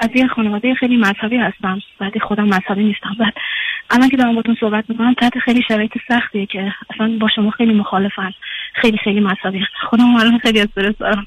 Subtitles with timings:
[0.00, 3.16] از یه خانواده خیلی مذهبی هستم بعد خودم مذهبی نیستم.
[3.18, 3.34] بعد
[3.90, 7.72] الان که دارم باتون صحبت می‌کنم تحت خیلی شرایط سختیه که اصلا با شما خیلی
[7.72, 8.32] مخالفن.
[8.74, 9.66] خیلی خیلی مذهبی.
[9.90, 11.26] خودم الان خیلی استرس دارم.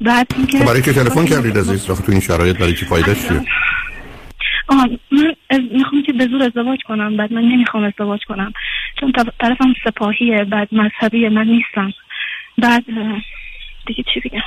[0.00, 3.40] بعد اینکه برای که تلفن کردید عزیز؟ تو این شرایط برای چی فایده چیه؟
[4.68, 4.96] آه من
[5.72, 8.52] می‌خوام که به زور ازدواج کنم بعد من نمی‌خوام ازدواج کنم.
[9.00, 11.92] چون طرفم سپاهیه بعد مذهبی من نیستم.
[12.58, 12.84] بعد
[13.86, 14.40] دیگه چی بگم؟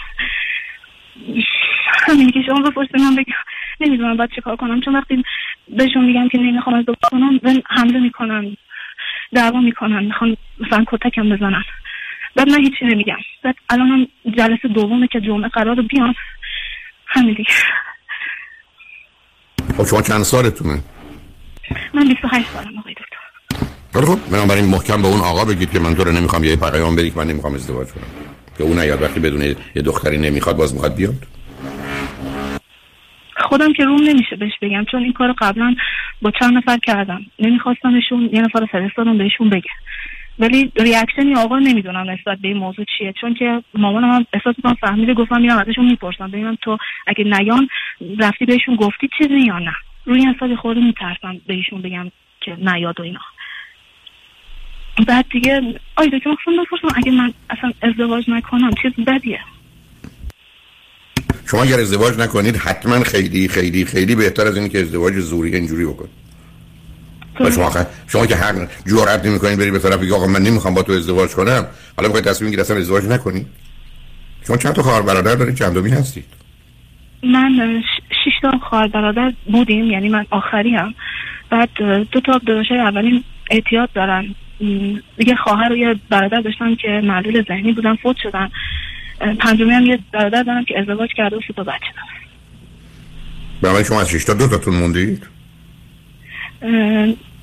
[2.18, 3.34] که شما بپرسید من بگم.
[3.82, 4.82] نمی‌دونم باید چه کار کنم.
[4.82, 5.24] چون وقتی
[5.68, 7.40] بهشون میگم که نمی‌خوام ازدواج کنم
[7.70, 8.58] حمله می‌کنن
[9.34, 11.64] دعوا می‌کنن می‌خوان مثلا کتکم بزنن.
[12.36, 13.18] بعد من هیچی نمیگم.
[13.44, 14.08] بعد الان هم
[14.38, 16.16] جلسه دومه که جمعه قرار بیام.
[17.08, 17.54] همین دیگه.
[19.78, 20.80] خب شما چند سالتونه؟
[21.94, 23.20] من 28 سالم آقای دکتر.
[24.06, 27.10] خب بنابراین محکم به اون آقا بگید که من تو رو نمی‌خوام یه پیام بدی
[27.10, 28.04] که من نمی‌خوام ازدواج کنم.
[28.58, 29.42] که اون نیاد وقتی بدون
[29.76, 31.39] یه دختری نمی‌خواد باز می‌خواد بیاد.
[33.50, 34.86] خودم که روم نمیشه بهش بگم.
[34.92, 35.76] چون این کار قبلا
[36.22, 37.26] با چند نفر کردم.
[37.40, 39.80] نمیخواستمشون یه نفر فرستادم بهشون بگم.
[40.40, 43.14] ولی ریاکشنی آقا نمی‌دونم نسبت به این موضوع چیه.
[43.22, 46.28] چون که مامانم هم احساس می‌کنم فهمیده گفتم میرم ازشون می‌پرسم.
[46.28, 47.68] ببینم تو اگه نیان
[48.20, 49.74] رفتی بهشون گفتی چیزی یا نه؟
[50.06, 53.20] روی حساب خورده میترسم بهشون بگم که نیاد و اینا.
[55.08, 59.40] بعد دیگه آی دکتر مخصوصا بپرسم اگه من اصلا ازدواج نکنم چیز بدیه.
[61.52, 65.86] شما اگر ازدواج نکنید حتما خیلی خیلی خیلی بهتر از اینی که ازدواج زوری اینجوری
[65.86, 66.12] بکنید.
[67.40, 70.92] شما شما که حق جرأت نمی‌کنید بری به طرف بگی آقا من نمی‌خوام با تو
[70.92, 71.68] ازدواج کنم.
[71.98, 73.48] حالا می‌خواید تصمیم گیری اصلا ازدواج نکنید
[74.48, 76.26] شما چند تا خواهر برادر دارید؟ چند دومی هستید؟
[77.24, 80.94] من شش تا خواهر برادر بودیم یعنی من آخری هم
[81.50, 81.70] بعد
[82.12, 84.36] دو تا داداشای اولین اعتیاد دارن.
[85.18, 88.50] دیگه خواهر و یه برادر داشتم که معلول ذهنی بودن فوت شدن.
[89.20, 91.86] پنجمی هم یه برادر دارم که ازدواج کرده و سه تا بچه
[93.62, 93.84] دارم.
[93.84, 95.24] شما از شش تا دو تاتون موندید؟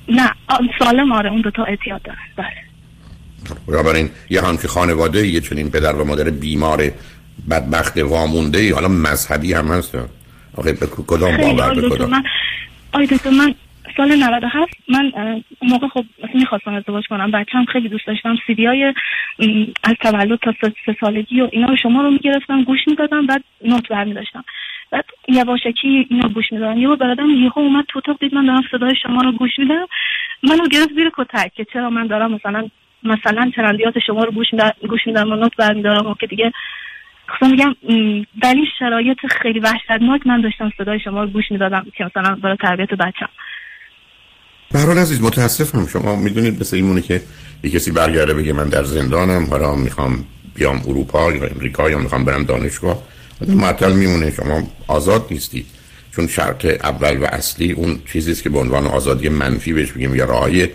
[0.09, 0.31] نه
[0.79, 2.17] سالم آره اون دوتا اعتیاد دارن.
[2.35, 2.67] بله.
[3.67, 6.91] بنابراین یه همچه خانواده یه چنین پدر و مادر بیمار
[7.49, 9.97] بدبخت وامونده حالا مذهبی هم هست
[10.53, 12.23] آخه به کدام باور به کدام؟ من
[12.91, 13.55] آی من
[13.97, 15.11] سال 97 من
[15.61, 18.37] موقع خب می‌خواستم ازدواج کنم بچه هم خیلی دوست داشتم.
[18.47, 18.93] سیدی های
[19.83, 20.53] از تولد تا
[20.85, 24.43] سه سالگی و اینا شما رو می‌گرفتم گوش می‌دادم بعد نوت برمی داشتم
[24.91, 26.77] بعد یواشکی اینا گوش می‌دادم.
[26.77, 29.87] یه برادرم یهو اومد تو اتاق دید من دارم صدای شما رو گوش میدم.
[30.43, 32.69] منو گرفت زیر کتک که چرا من دارم مثلا
[33.03, 36.53] مثلا ترندیات شما رو گوش میدم گوش میدم و نوت برمیدارم و که دیگه
[37.27, 37.75] خواستم میگم
[38.41, 42.93] دلیل شرایط خیلی وحشتناک من داشتم صدای شما رو گوش می‌دادم که مثلا برای تربیت
[42.93, 43.29] بچم
[44.71, 45.87] برحال عزیز متاسفم.
[45.87, 47.21] شما می‌دونید مثل اینمونه که
[47.63, 52.25] یه کسی برگرده بگه من در زندانم حالا می‌خوام بیام اروپا یا امریکا یا می‌خوام
[52.25, 53.03] برم دانشگاه.
[53.47, 54.31] معطل میمونه.
[54.31, 55.65] شما آزاد نیستید.
[56.15, 60.15] چون شرط اول و اصلی اون چیزی است که به عنوان آزادی منفی بهش میگیم
[60.15, 60.69] یا راهی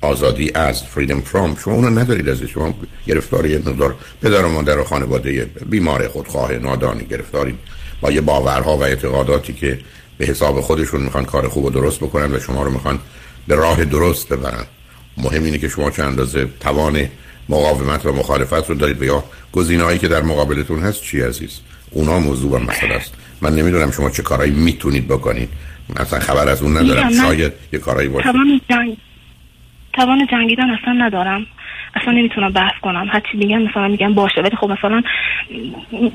[0.00, 1.62] آزادی از freedom from.
[1.64, 2.74] شما اونو ندارید از شما
[3.06, 7.54] گرفتاری یه ندار پدر و مادر و خانواده بیمار خودخواه نادانی گرفتاری
[8.00, 9.78] با یه باورها و اعتقاداتی که
[10.18, 12.98] به حساب خودشون می‌خوان کار خوب و درست بکنن و شما رو می‌خوان
[13.46, 14.64] به راه درست ببرن
[15.16, 17.08] مهم اینه که شما چند اندازه توان
[17.48, 21.60] مقاومت و مخالفت رو دارید به یا گزینه‌هایی که در مقابلتون هست چی عزیز؟
[21.90, 23.14] اونا موضوع و مسئله است.
[23.40, 25.48] من نمی‌دونم شما چه کارهایی می‌تونید بکنید.
[25.96, 27.12] اصلا خبر از اون ندارم.
[27.12, 28.32] شاید یه کارهایی باشه.
[28.32, 28.96] توان جنگ
[29.92, 31.46] توان جنگیدن اصلا ندارم.
[31.94, 33.08] اصلا نمی‌تونم بحث کنم.
[33.12, 34.40] هرچی میگن مثلا میگن باشه.
[34.40, 35.02] ولی خب مثلا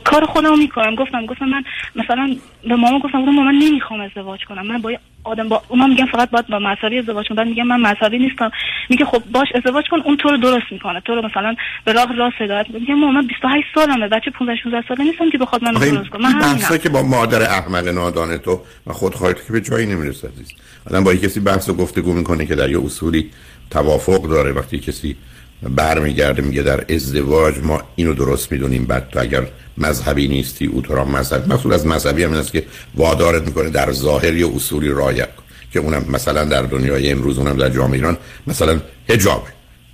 [0.03, 0.95] کار خودم می‌کنم.
[0.95, 1.63] گفتم گفتم من
[1.95, 2.35] مثلا
[2.67, 4.67] به مامان گفتم گفتم من نمی‌خوام ازدواج کنم.
[4.67, 4.91] من با
[5.23, 7.37] آدم با اونا میگن فقط باید با مذهبی ازدواج کنم.
[7.37, 8.51] بعد میگم من مذهبی نیستم.
[8.89, 10.01] میگه خب باش ازدواج کن.
[10.05, 11.01] اون تو رو درست می‌کنه.
[11.01, 14.07] تو رو مثلا به راه راست هدایت میگه من 28 سالمه.
[14.07, 16.77] بچه 15 16 ساله نیستم که بخواد من درست کنه من همینم.
[16.77, 20.53] که با مادر احمق نادانه تو و خودخواهی که به جایی نمی‌رسه عزیز.
[20.89, 23.31] آدم با کسی بحث و گفتگو می‌کنه که در یه اصولی
[23.71, 24.51] توافق داره.
[24.51, 25.15] وقتی کسی
[25.63, 29.47] برمیگرده میگه در ازدواج ما اینو درست می‌دونیم بعد تو اگر
[29.77, 31.53] مذهبی نیستی او تو را مذهب.
[31.53, 32.65] مسئول از مذهبی هم است که
[32.95, 35.29] وادارت می‌کنه در ظاهر یا اصولی رایت
[35.73, 38.17] که اونم مثلا در دنیای امروز اونم در جامعه ایران
[38.47, 39.47] مثلا حجاب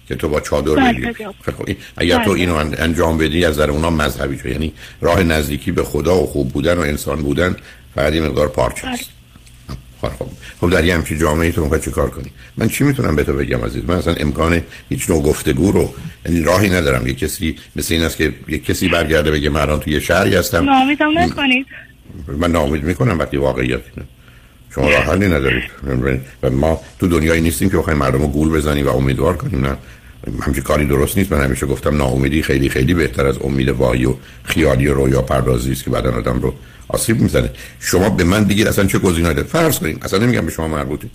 [0.07, 2.39] که تو با چادر بله، بگیری خب، اگر تو بله.
[2.39, 4.47] اینو انجام بدی از در اونا مذهبی شو.
[4.47, 7.55] یعنی راه نزدیکی به خدا و خوب بودن و انسان بودن
[7.95, 9.09] فقط یه مقدار پارچه است.
[10.09, 10.27] خب.
[10.61, 13.33] خب در یه همچین جامعه تو می‌خوای چه کار کنی؟ من چی می‌تونم به تو
[13.33, 15.93] بگم عزیز؟ من اصلا امکان هیچ نوع گفتگو رو
[16.25, 17.07] یعنی راهی ندارم.
[17.07, 20.65] یه کسی مثل این است که یه کسی برگرده بگه من الان توی شهری هستم.
[20.65, 21.65] نامیدم نکنید.
[22.27, 24.07] من نامید می‌کنم وقتی واقعیت اینه.
[24.75, 25.63] شما راه حلی ندارید.
[26.43, 29.77] و ما تو دنیایی نیستیم که بخوایم مردم رو گول بزنیم و امیدوار کنیم نه.
[30.41, 31.31] همچین کاری درست نیست.
[31.31, 34.13] من همیشه گفتم ناامیدی خیلی خیلی بهتر از امید واهی و
[34.43, 36.53] خیالی و رویا پردازی است که بعدا آدم رو
[36.87, 37.49] آسیب می‌زنه.
[37.79, 41.07] شما به من دیگه اصلا چه گزینه‌ای فرض کنید اصلا نمیگم به شما مربوطه.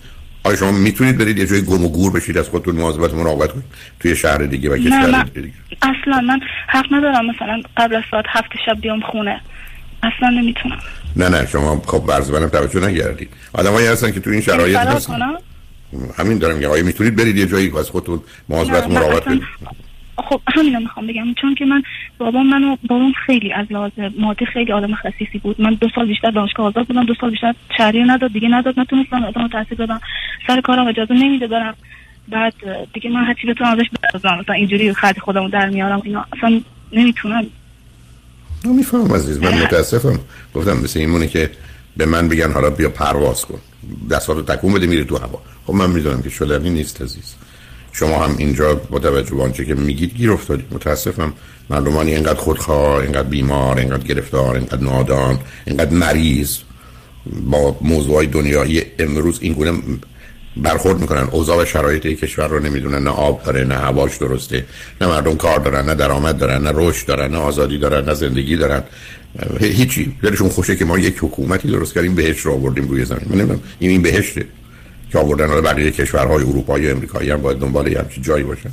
[0.45, 3.65] آیا شما می‌تونید برید یه جای گم و گور بشید از خودتون مواظبت مراقبت کنید؟
[4.01, 5.53] توی شهر دیگه و کشور دیگه.
[5.83, 9.41] اصلا من حق ندارم مثلا قبل از ساعت هفت شب بیام خونه.
[10.03, 10.79] اصلا نمی‌تونم.
[11.17, 13.29] نه نه شما خب ورز منم توجه نگردید.
[13.53, 15.19] آدمایی هستن که تو این شرایط هستن.
[16.17, 16.71] همین دارم میگم.
[16.71, 19.43] آیا می‌تونید برید یه جایی از خودتون مواظبت مراقبت کنید
[20.29, 21.35] خب همین می‌خوام بگم.
[21.41, 21.83] چون که من
[22.19, 25.61] بابام منو بابام خیلی از لحاظ مادی خیلی آدم خصیصی بود.
[25.61, 29.25] من دو سال بیشتر دانشگاه آزاد بودم دو سال بیشتر شهریه نداد دیگه نداد نتونستم
[29.25, 30.01] ادامه تحصیل بدم.
[30.47, 31.75] سر کارم اجازه نمیده برم.
[32.29, 32.55] بعد
[32.95, 36.61] دیگه من هرچی بتونم ازش بردازم مثلا اینجوری خرج خودمو در میارم اینا اصلا
[36.93, 37.47] نمی‌تونم.
[38.65, 40.21] می‌فهمم عزیز من متاسفم.
[40.55, 41.51] گفتم مثل این که
[41.97, 43.61] به من بگن حالا بیا پرواز کن.
[44.11, 45.43] دستاتو تکون بده میره تو هوا.
[45.67, 47.35] خب من می‌دونم که شلمی نیست عزیز.
[47.93, 50.67] شما هم اینجا با توجه به آنچه که میگید گیر افتادید.
[50.71, 51.33] متاسفم.
[51.71, 56.59] مردمانی اینقدر خودخواه اینقدر بیمار اینقدر گرفتار اینقدر نادان اینقدر مریض.
[57.51, 59.73] با موضوع دنیایی امروز این گونه
[60.57, 61.29] برخورد می‌کنن.
[61.31, 64.65] اوضاع و شرایط کشور رو نمی‌دونن نه آب داره نه هواش درسته
[65.01, 68.57] نه مردم کار دارن نه درآمد دارن نه رشد دارن نه آزادی دارن نه زندگی
[68.57, 68.83] دارن.
[69.61, 70.17] هیچی.
[70.23, 73.25] دلشون خوشه که ما یک حکومتی درست کردیم بهش رو آوردیم روی زمین.
[73.27, 73.61] من نمی‌دونم.
[73.79, 74.45] این این بهشته
[75.13, 78.71] که آوردن بقیه کشورهای اروپایی و امریکایی هم باید دنبال یه همچین جایی باشن.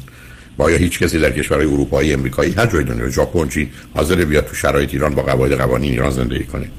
[0.58, 4.46] با یا هیچ کسی در کشورهای اروپایی امریکایی هر جای دنیا ژاپن چی حاضر بیاد
[4.46, 6.70] تو شرایط ایران با قواعد قوانین ایران زندگی کنه.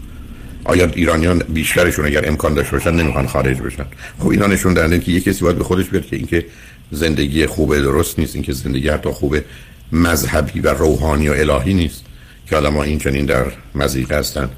[0.69, 3.85] آیا ایرانیان بیشترشون اگر امکان داشته باشن نمی‌خوان خارج بشن؟
[4.19, 6.47] خب اینا نشون دهنده که یه کسی باید به خودش بیاد که اینکه
[6.91, 9.45] زندگی خوبه درست نیست اینکه زندگی حتی خوبه
[9.93, 12.05] مذهبی و روحانی و الهی نیست
[12.47, 13.45] که حالا ما این چنین در
[13.75, 14.51] مزیقه هستن.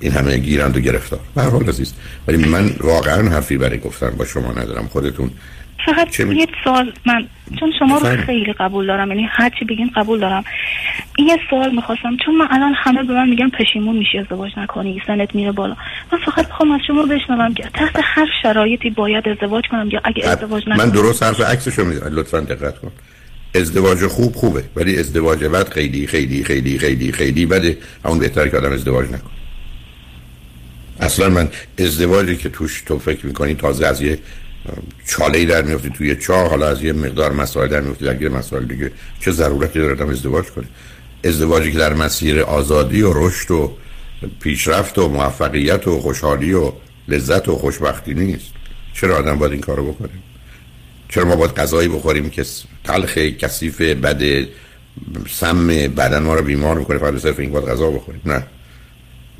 [0.00, 1.20] این همه گیرند و گرفتار.
[1.34, 1.92] به حال عزیز
[2.28, 4.88] ولی من واقعا حرفی برای گفتن با شما ندارم.
[4.88, 5.30] خودتون
[5.86, 7.26] فقط یه سوال من
[7.60, 10.44] چون شما رو خیلی قبول دارم یعنی هر چی بگین قبول دارم.
[11.26, 12.16] یه سوال می‌خواستم.
[12.24, 15.76] چون من الان همه به من میگن پشیمون میشی ازدواج نکنی سنت میره بالا.
[16.12, 20.28] من فقط می‌خوام از شما بشنوم که تحت هر شرایطی باید ازدواج کنم یا اگه
[20.28, 22.92] ازدواج نکنم؟ من درست حرف عکسشو می‌ذارم لطفا دقت کن.
[23.54, 27.78] ازدواج خوب خوبه ولی ازدواج بد خیلی خیلی خیلی خیلی خیلی بده.
[28.04, 29.30] همون بهتره که آدم ازدواج نکنه.
[31.00, 31.48] اصلا من
[31.78, 34.18] ازدواجی که توش تو فکر می‌کنی تازه از یه
[35.08, 38.64] چاله ای در میفتی توی چاه حالا از یه مقدار مسائل در میفتی در مسائل
[38.64, 38.92] دیگه.
[39.20, 40.64] چه ضرورتی داره ازدواج کنه؟
[41.24, 43.72] ازدواجی که در مسیر آزادی و رشد و
[44.40, 46.72] پیشرفت و موفقیت و خوشحالی و
[47.08, 48.50] لذت و خوشبختی نیست.
[48.94, 50.10] چرا آدم باید این کارو بکنه؟
[51.08, 52.44] چرا ما باید غذایی بخوریم که
[52.84, 54.46] تلخ کثیف بد
[55.30, 58.42] سم بدن ما رو بیمار می‌کنه فقط صرف این باید غذا بخوریم؟ نه.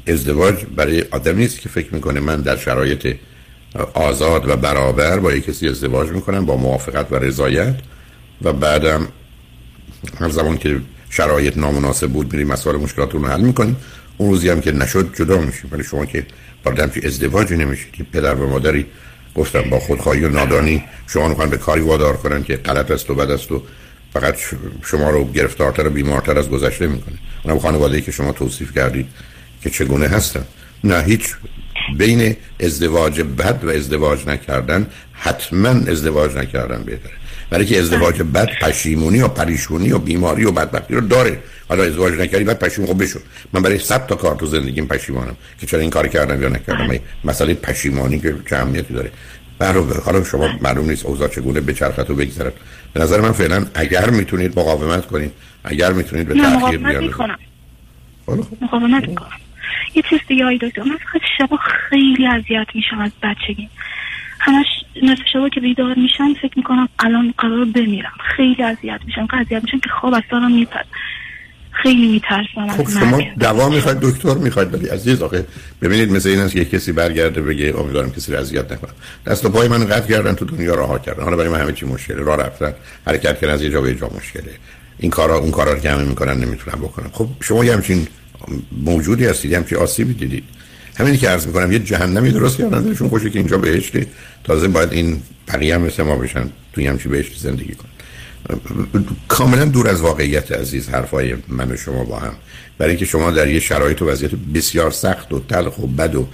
[0.07, 3.17] ازدواج برای آدم نیست که فکر می‌کنه من در شرایط
[3.95, 7.75] آزاد و برابر با یک کسی ازدواج می‌کنم با موافقت و رضایت
[8.43, 9.09] و بعدم
[10.21, 10.81] هر زمان که
[11.13, 13.77] شرایط نامناسب بود میریم مسائل مشکلاتون رو حل می‌کنیم.
[14.19, 15.69] اون روزی هم که نشد جدا میشیم.
[15.73, 16.27] ولی شما که
[16.65, 18.87] با که ازدواجی نمیشید پدر و مادری
[19.35, 23.15] گفتم با خودخواهی و نادانی شما رو به کاری وادار کنن که غلط است و
[23.15, 23.63] بد است و
[24.13, 24.37] فقط
[24.85, 27.19] شما رو گرفتارتر و بیمارتر از گذشته می‌کنه.
[27.45, 29.07] اونم خانواده که شما توصیف کردید
[29.63, 30.45] که چگونه هستن.
[30.85, 31.35] نه هیچ
[31.99, 37.22] بین ازدواج بد و ازدواج نکردن حتما ازدواج نکردن بهتره.
[37.53, 41.39] برای که ازدواج بد پشیمونی و پریشونی و بیماری و بدبختی رو داره.
[41.69, 43.19] حالا ازدواج نکردی بعد پشیمون خب بشو.
[43.53, 46.99] من برای صد تا کار تو زندگیم پشیمانم که چرا این کار کردم یا نکردم.
[47.25, 49.11] مسئله پشیمانی که چه اهمیتی داره.
[49.59, 52.53] برای حالا شما معلوم نیست اوضاع چگونه به چرخت و بگذرد.
[52.93, 55.33] به نظر من فعلا اگر می‌تونید مقاومت کنید
[55.65, 57.15] اگر می‌تونید به تاخیر بیارید
[58.61, 59.39] مقاومت می‌کنم.
[59.95, 61.57] یه چیز دیگه دکتر من فقط شبا
[61.91, 63.69] خیلی اذیت میشم از بچگی.
[64.45, 64.67] همش
[65.03, 69.79] نصف شبا که بیدار میشم فکر می‌کنم الان قرار بمیرم خیلی اذیت میشم اذیت میشم
[69.79, 70.87] که خواب از دارم میپد
[71.71, 75.47] خیلی میترسم خب شما دوا می‌خواید دکتر می‌خواید ولی عزیز آخه
[75.83, 78.91] ببینید مثل این است که کسی برگرده بگه امیدوارم کسی رو اذیت نکنه.
[79.27, 81.23] دست و پای من قطع کردن تو دنیا راه کردن.
[81.23, 82.17] حالا برای من همه چی مشکله.
[82.17, 82.75] راه رفتن
[83.07, 84.53] حرکت کردن از یه جا به جا مشکله.
[84.99, 88.07] این کارا اون کارا رو که همه می‌کنن نمی‌تونم بکنم خب شما یه همچین
[88.85, 90.45] موجودی هستید همچین آسیبی دیدید.
[91.03, 93.09] همینی که عرض می‌کنم یه جهنمی درست کردن دلشون.
[93.09, 94.07] خوشه که اینجا بهشته
[94.45, 97.89] تازه باید این بقیه هم مثل ما بشن توی همچی بهشت زندگی کن
[99.29, 102.33] کاملا دور از واقعیت عزیز حرفای من و شما با هم.
[102.79, 106.29] برای اینکه شما در یه شرایط و وضعیت بسیار سخت و تلخ و بد و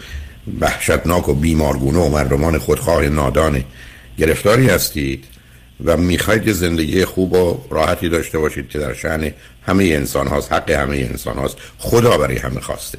[0.61, 3.65] وحشتناک و بیمارگونه و مردمان خودخواه نادان
[4.19, 5.25] گرفتاری هستید
[5.85, 9.31] و می‌خواید یه زندگی خوب و راحتی داشته باشید که در شأن
[9.67, 12.99] همه انسان هاست حق همه انسان هاست خدا برای همه خواسته.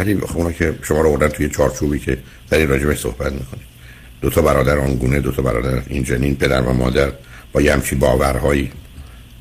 [0.00, 2.18] ولی خونه که شما رو آوردن توی چارچوبی که
[2.50, 3.66] در این راجبه صحبت می‌کنید
[4.20, 7.12] دو تا برادر آنگونه دو تا برادر این جنین پدر و مادر
[7.52, 8.70] با یه همچی باورهایی.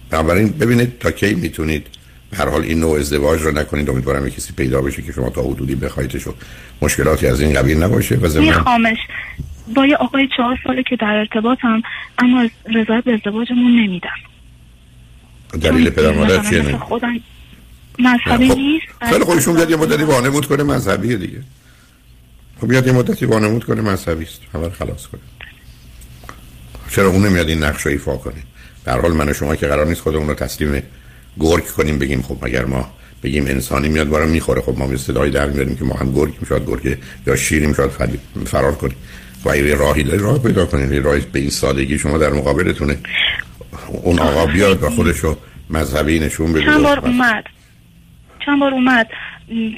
[0.09, 1.87] بنابراین ببینید تا کی می‌تونید
[2.33, 3.89] هر حال این نوع ازدواج رو نکنید.
[3.89, 6.33] امیدوارم کسی پیدا بشه که شما تا حدودی بخوایدش و
[6.81, 8.97] مشکلاتی از این قبیل نباشه و زمان میخوامش
[9.75, 11.81] با یه آقای چهار ساله که در ارتباطم
[12.17, 14.19] اما رضایت به ازدواجمون نمیدم
[15.61, 17.19] دلیل پدر مادر چیه؟ خودم
[17.99, 18.57] مذهبی خب.
[18.57, 21.41] نیست؟ خیلی خودشون بیاد یه مدتی وانمود کنه مذهبیه دیگه.
[22.61, 24.41] خب بیاد یه مدتی وانمود کنه مذهبی است.
[24.53, 25.21] خبر خلاص کنه.
[26.89, 28.43] چرا اون نمیاد این نقش رو ایفا کنه؟
[28.85, 30.83] در حال من و شما که قرار نیست خودمون رو تسلیم
[31.39, 35.29] گرگ کنیم بگیم خب اگر ما بگیم انسانی میاد برام می‌خوره خب ما به صدای
[35.29, 37.91] در میاریم که ما هم گرگیم شاید گرگ یا شیریم شاید
[38.45, 38.95] فرار کنیم.
[39.45, 42.97] و یه راهی داری راه پیدا کنید یه راهی به این سادگی شما در مقابلتونه.
[43.87, 45.37] اون آقا بیاد و خودشو
[45.69, 46.65] مذهبی نشون بده.
[46.65, 47.43] چند بار اومد.
[48.45, 49.07] چند بار اومد.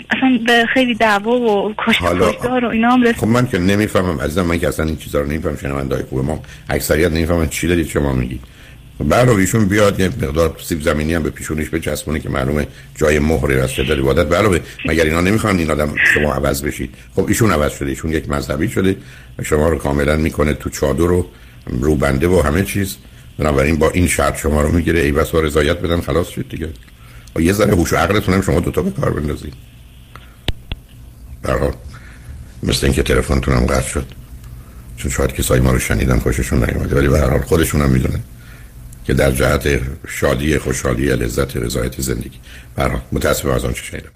[0.09, 4.59] اصلا به خیلی دعوا و کشتار و اینا هم خب من که نمی‌فهمم عزیزم من
[4.59, 8.39] که اصلا این چیزا رو نمی‌فهمم شنوندای خوب ما اکثریت نمی‌فهمن چی دارید شما میگی
[8.99, 13.59] بعد ایشون بیاد یه مقدار سیب زمینی هم به پیشونیش بچسبونه که معلومه جای مهری
[13.59, 16.95] از شده عبادت علاوه مگر اینا نمی‌خوان این آدم شما عوض بشید.
[17.15, 18.95] خب ایشون عوض شده ایشون یک مذهبی شده
[19.43, 21.25] شما رو کاملا می‌کنه تو چادر رو
[21.67, 22.97] روبنده و همه چیز.
[23.37, 24.99] بنابراین با این شرط شما رو می‌گیره.
[24.99, 26.69] ای بس رضایت بدن خلاص شد دیگه.
[27.39, 29.53] یه ذره هوش و عقلتون هم شما دوتا به کار بندازید.
[31.41, 31.73] برحال
[32.63, 34.05] مثل اینکه تلفنتون هم قطع شد.
[34.97, 36.95] چون شاید کسایی ما رو شنیدن خوششون نیومده.
[36.95, 38.19] ولی به هر حال خودشون هم می‌دونن
[39.05, 42.39] که در جهت شادی خوشحالی لذت رضایت زندگی.
[42.75, 44.11] برای متاسفم از آن چه شنیدم.